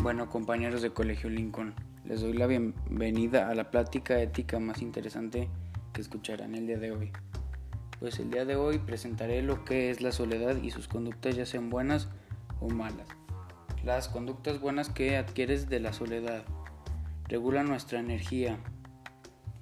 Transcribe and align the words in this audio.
Bueno, 0.00 0.30
compañeros 0.30 0.80
de 0.80 0.90
Colegio 0.90 1.28
Lincoln, 1.28 1.74
les 2.04 2.20
doy 2.20 2.32
la 2.32 2.46
bienvenida 2.46 3.48
a 3.48 3.54
la 3.56 3.72
plática 3.72 4.20
ética 4.20 4.60
más 4.60 4.80
interesante 4.80 5.50
que 5.92 6.00
escucharán 6.00 6.54
el 6.54 6.68
día 6.68 6.78
de 6.78 6.92
hoy. 6.92 7.10
Pues 7.98 8.20
el 8.20 8.30
día 8.30 8.44
de 8.44 8.54
hoy 8.54 8.78
presentaré 8.78 9.42
lo 9.42 9.64
que 9.64 9.90
es 9.90 10.00
la 10.00 10.12
soledad 10.12 10.54
y 10.62 10.70
sus 10.70 10.86
conductas 10.86 11.34
ya 11.34 11.44
sean 11.46 11.68
buenas 11.68 12.08
o 12.60 12.68
malas. 12.68 13.08
Las 13.84 14.08
conductas 14.08 14.60
buenas 14.60 14.88
que 14.88 15.16
adquieres 15.16 15.68
de 15.68 15.80
la 15.80 15.92
soledad 15.92 16.44
regula 17.24 17.64
nuestra 17.64 17.98
energía, 17.98 18.56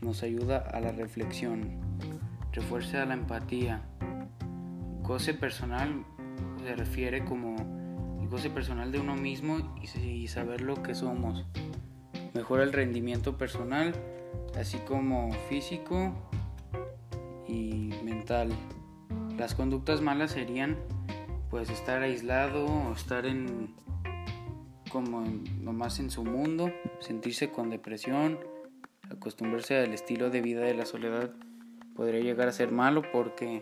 nos 0.02 0.22
ayuda 0.22 0.58
a 0.58 0.80
la 0.80 0.92
reflexión, 0.92 1.80
refuerza 2.52 3.06
la 3.06 3.14
empatía. 3.14 3.86
Goce 5.02 5.32
personal 5.32 6.04
se 6.62 6.76
refiere 6.76 7.24
como 7.24 7.85
goce 8.30 8.50
personal 8.50 8.92
de 8.92 9.00
uno 9.00 9.14
mismo 9.14 9.74
y 9.80 10.28
saber 10.28 10.60
lo 10.60 10.82
que 10.82 10.94
somos. 10.94 11.44
Mejora 12.34 12.64
el 12.64 12.72
rendimiento 12.72 13.38
personal, 13.38 13.94
así 14.58 14.78
como 14.78 15.32
físico 15.48 16.12
y 17.48 17.90
mental. 18.04 18.50
Las 19.38 19.54
conductas 19.54 20.00
malas 20.00 20.32
serían 20.32 20.76
pues 21.50 21.70
estar 21.70 22.02
aislado 22.02 22.66
o 22.66 22.92
estar 22.92 23.26
en 23.26 23.74
como 24.90 25.24
nomás 25.60 25.98
en 26.00 26.10
su 26.10 26.24
mundo, 26.24 26.70
sentirse 27.00 27.50
con 27.50 27.70
depresión, 27.70 28.38
acostumbrarse 29.10 29.78
al 29.78 29.92
estilo 29.92 30.30
de 30.30 30.40
vida 30.40 30.62
de 30.62 30.74
la 30.74 30.86
soledad 30.86 31.30
podría 31.94 32.20
llegar 32.20 32.48
a 32.48 32.52
ser 32.52 32.70
malo 32.70 33.02
porque 33.12 33.60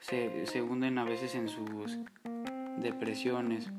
se, 0.00 0.46
se 0.46 0.62
hunden 0.62 0.98
a 0.98 1.04
veces 1.04 1.34
en 1.34 1.48
sus 1.48 1.98
depresiones 2.78 3.72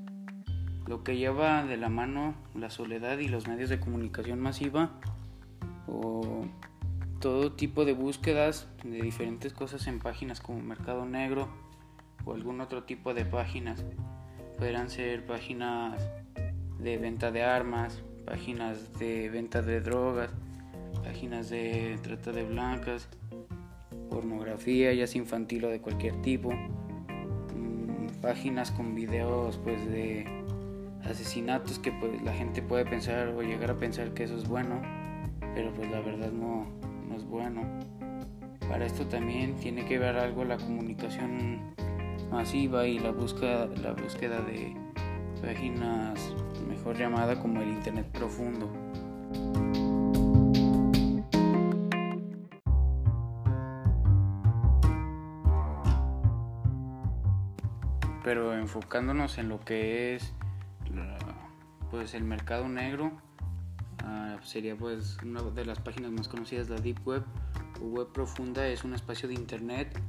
lo 0.87 1.03
que 1.03 1.17
lleva 1.17 1.63
de 1.63 1.77
la 1.77 1.89
mano 1.89 2.35
la 2.53 2.69
soledad 2.69 3.17
y 3.17 3.27
los 3.27 3.47
medios 3.47 3.69
de 3.69 3.79
comunicación 3.79 4.39
masiva 4.39 4.91
o 5.87 6.45
todo 7.19 7.53
tipo 7.53 7.85
de 7.85 7.93
búsquedas 7.93 8.67
de 8.83 9.01
diferentes 9.01 9.53
cosas 9.53 9.87
en 9.87 9.99
páginas 9.99 10.41
como 10.41 10.61
Mercado 10.61 11.05
Negro 11.05 11.49
o 12.23 12.33
algún 12.33 12.61
otro 12.61 12.83
tipo 12.83 13.13
de 13.13 13.25
páginas. 13.25 13.83
Podrán 14.57 14.89
ser 14.89 15.25
páginas 15.25 16.07
de 16.79 16.97
venta 16.97 17.31
de 17.31 17.43
armas, 17.43 18.03
páginas 18.25 18.97
de 18.99 19.29
venta 19.29 19.61
de 19.61 19.81
drogas, 19.81 20.31
páginas 21.03 21.49
de 21.49 21.97
trata 22.01 22.31
de 22.31 22.43
blancas, 22.43 23.09
pornografía, 24.09 24.93
ya 24.93 25.07
sea 25.07 25.21
infantil 25.21 25.65
o 25.65 25.69
de 25.69 25.81
cualquier 25.81 26.21
tipo, 26.21 26.51
mm, 26.51 28.21
páginas 28.21 28.71
con 28.71 28.95
videos 28.95 29.57
pues 29.63 29.85
de 29.87 30.25
asesinatos 31.05 31.79
que 31.79 31.91
pues 31.91 32.21
la 32.21 32.33
gente 32.33 32.61
puede 32.61 32.85
pensar 32.85 33.29
o 33.29 33.41
llegar 33.41 33.71
a 33.71 33.77
pensar 33.77 34.13
que 34.13 34.23
eso 34.23 34.35
es 34.37 34.47
bueno, 34.47 34.81
pero 35.53 35.71
pues 35.73 35.89
la 35.89 36.01
verdad 36.01 36.31
no, 36.31 36.65
no 37.07 37.15
es 37.15 37.25
bueno. 37.25 37.61
Para 38.67 38.85
esto 38.85 39.05
también 39.05 39.55
tiene 39.55 39.85
que 39.85 39.99
ver 39.99 40.17
algo 40.17 40.43
la 40.43 40.57
comunicación 40.57 41.75
masiva 42.31 42.87
y 42.87 42.99
la 42.99 43.11
búsqueda, 43.11 43.67
la 43.67 43.93
búsqueda 43.93 44.41
de 44.41 44.75
páginas 45.41 46.33
mejor 46.67 46.97
llamada 46.97 47.39
como 47.39 47.61
el 47.61 47.69
Internet 47.69 48.07
profundo. 48.11 48.69
Pero 58.23 58.57
enfocándonos 58.57 59.37
en 59.37 59.49
lo 59.49 59.59
que 59.59 60.15
es 60.15 60.33
pues 61.91 62.13
el 62.13 62.23
mercado 62.23 62.67
negro 62.67 63.11
ah, 64.03 64.37
sería 64.43 64.75
pues 64.75 65.17
una 65.23 65.41
de 65.41 65.65
las 65.65 65.79
páginas 65.79 66.11
más 66.11 66.27
conocidas 66.27 66.69
la 66.69 66.77
deep 66.77 67.05
web. 67.05 67.23
O 67.81 67.85
web 67.85 68.07
profunda 68.13 68.67
es 68.67 68.83
un 68.83 68.93
espacio 68.93 69.27
de 69.27 69.35
internet 69.35 69.99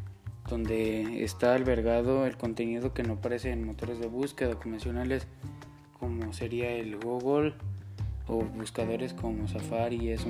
donde 0.48 1.24
está 1.24 1.54
albergado 1.54 2.26
el 2.26 2.36
contenido 2.36 2.94
que 2.94 3.02
no 3.02 3.14
aparece 3.14 3.50
en 3.50 3.64
motores 3.64 3.98
de 3.98 4.06
búsqueda 4.06 4.54
convencionales 4.54 5.26
como 5.98 6.32
sería 6.32 6.70
el 6.70 6.96
Google 6.98 7.54
o 8.28 8.44
buscadores 8.44 9.12
como 9.14 9.48
Safari 9.48 9.96
y 9.96 10.10
eso 10.10 10.28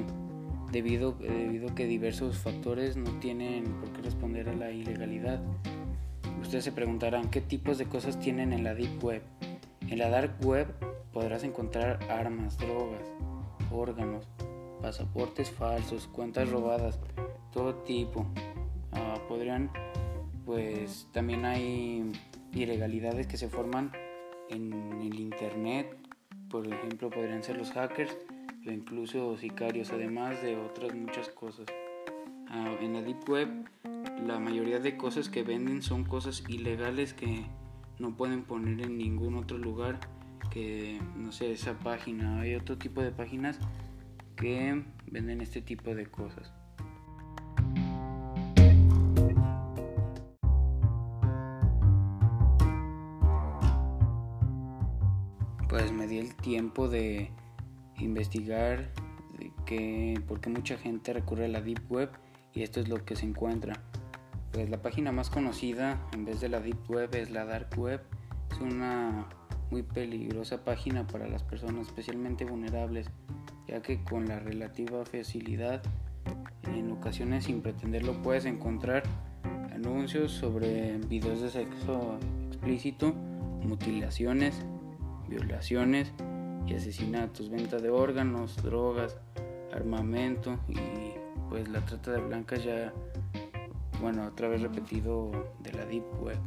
debido 0.73 1.13
debido 1.13 1.71
a 1.71 1.75
que 1.75 1.87
diversos 1.87 2.39
factores 2.39 2.97
no 2.97 3.11
tienen 3.21 3.65
por 3.81 3.91
qué 3.93 4.03
responder 4.03 4.49
a 4.49 4.55
la 4.55 4.71
ilegalidad. 4.71 5.41
Ustedes 6.41 6.65
se 6.65 6.73
preguntarán 6.73 7.31
qué 7.31 7.41
tipos 7.41 7.79
de 7.79 7.87
cosas 7.87 8.21
tienen 8.21 8.53
en 8.53 8.65
la 8.65 8.75
deep 8.75 9.03
web 9.03 9.23
en 9.89 9.99
la 9.99 10.09
dark 10.09 10.37
web 10.45 10.67
podrás 11.13 11.45
encontrar 11.45 11.99
armas, 12.11 12.59
drogas, 12.59 13.07
órganos, 13.71 14.29
pasaportes 14.83 15.51
falsos, 15.51 16.07
cuentas 16.09 16.51
robadas, 16.51 16.99
todo 17.53 17.75
tipo. 17.75 18.27
Ah, 18.93 19.19
podrían, 19.29 19.71
pues 20.45 21.09
también 21.13 21.45
hay 21.45 22.13
ilegalidades 22.53 23.27
que 23.27 23.37
se 23.37 23.49
forman 23.49 23.93
en 24.49 25.01
el 25.03 25.19
internet. 25.19 25.97
Por 26.51 26.67
ejemplo, 26.67 27.11
podrían 27.11 27.43
ser 27.43 27.57
los 27.57 27.73
hackers 27.73 28.17
o 28.67 28.71
incluso 28.71 29.37
sicarios, 29.37 29.91
además 29.93 30.43
de 30.43 30.57
otras 30.57 30.95
muchas 30.95 31.29
cosas. 31.29 31.67
Ah, 32.49 32.75
en 32.81 32.95
la 32.95 33.03
Deep 33.03 33.29
Web, 33.29 33.49
la 34.27 34.39
mayoría 34.39 34.79
de 34.79 34.97
cosas 34.97 35.29
que 35.29 35.43
venden 35.43 35.83
son 35.83 36.05
cosas 36.05 36.45
ilegales 36.49 37.13
que 37.13 37.45
no 37.99 38.17
pueden 38.17 38.43
poner 38.43 38.81
en 38.83 38.99
ningún 38.99 39.37
otro 39.37 39.59
lugar 39.59 40.01
que, 40.51 41.01
no 41.17 41.33
sé, 41.33 41.53
esa 41.53 41.75
página. 41.79 42.41
Hay 42.41 42.55
otro 42.55 42.77
tipo 42.77 43.03
de 43.03 43.11
páginas 43.11 43.59
que 44.37 44.83
venden 45.07 45.41
este 45.41 45.63
tipo 45.63 45.95
de 45.95 46.07
cosas. 46.07 46.53
Pues 55.69 55.93
me 55.93 56.07
di 56.07 56.19
el 56.19 56.35
tiempo 56.37 56.89
de 56.89 57.31
investigar 57.99 58.93
de 59.39 59.53
que, 59.65 60.21
por 60.27 60.41
qué 60.41 60.49
mucha 60.51 60.79
gente 60.79 61.13
recurre 61.13 61.47
a 61.47 61.49
la 61.49 61.61
Deep 61.61 61.91
Web 61.91 62.11
y 62.55 62.63
esto 62.63 62.81
es 62.81 62.89
lo 62.89 63.05
que 63.05 63.17
se 63.17 63.27
encuentra. 63.27 63.83
Pues 64.57 64.71
la 64.71 64.81
página 64.81 65.13
más 65.13 65.29
conocida 65.29 66.01
en 66.15 66.25
vez 66.25 66.41
de 66.41 66.49
la 66.49 66.61
Deep 66.61 66.89
Web 66.89 67.15
es 67.15 67.31
la 67.31 67.45
Dark 67.45 67.69
Web. 67.77 68.01
Es 68.51 68.59
una 68.59 69.27
muy 69.71 69.83
peligrosa 69.83 70.65
página 70.65 71.07
para 71.07 71.29
las 71.29 71.43
personas 71.43 71.89
especialmente 71.89 72.47
vulnerables, 72.47 73.11
ya 73.69 73.83
que 73.83 74.03
con 74.03 74.27
la 74.27 74.39
relativa 74.39 75.05
facilidad, 75.05 75.83
en 76.75 76.91
ocasiones 76.91 77.45
sin 77.45 77.61
pretenderlo 77.61 78.23
puedes 78.23 78.47
encontrar 78.47 79.03
anuncios 79.75 80.33
sobre 80.33 80.97
videos 81.01 81.43
de 81.43 81.51
sexo 81.51 82.19
explícito, 82.47 83.13
mutilaciones, 83.13 84.65
violaciones 85.29 86.15
y 86.67 86.73
asesinatos, 86.73 87.51
venta 87.51 87.77
de 87.77 87.91
órganos, 87.91 88.57
drogas, 88.63 89.19
armamento 89.75 90.59
y 90.67 90.79
pues 91.51 91.69
la 91.69 91.85
trata 91.85 92.13
de 92.13 92.21
blancas 92.23 92.65
ya 92.65 92.95
bueno, 94.01 94.27
otra 94.27 94.49
vez 94.49 94.61
repetido 94.63 95.31
de 95.61 95.73
la 95.73 95.87
Deep 95.87 96.05
Web. 96.21 96.39